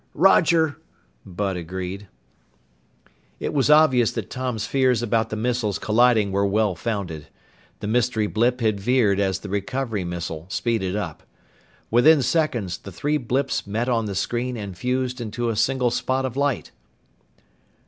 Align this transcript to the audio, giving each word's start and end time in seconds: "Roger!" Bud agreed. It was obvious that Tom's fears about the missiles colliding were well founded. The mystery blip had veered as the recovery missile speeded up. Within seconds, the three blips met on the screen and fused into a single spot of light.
"Roger!" 0.15 0.77
Bud 1.27 1.57
agreed. 1.57 2.07
It 3.39 3.53
was 3.53 3.69
obvious 3.69 4.11
that 4.13 4.31
Tom's 4.31 4.65
fears 4.65 5.03
about 5.03 5.29
the 5.29 5.35
missiles 5.35 5.77
colliding 5.77 6.31
were 6.31 6.43
well 6.43 6.73
founded. 6.73 7.27
The 7.81 7.87
mystery 7.87 8.25
blip 8.25 8.61
had 8.61 8.79
veered 8.79 9.19
as 9.19 9.37
the 9.37 9.49
recovery 9.49 10.03
missile 10.03 10.47
speeded 10.49 10.95
up. 10.95 11.21
Within 11.91 12.23
seconds, 12.23 12.79
the 12.79 12.91
three 12.91 13.17
blips 13.17 13.67
met 13.67 13.87
on 13.89 14.05
the 14.07 14.15
screen 14.15 14.57
and 14.57 14.75
fused 14.75 15.21
into 15.21 15.49
a 15.49 15.55
single 15.55 15.91
spot 15.91 16.25
of 16.25 16.35
light. 16.35 16.71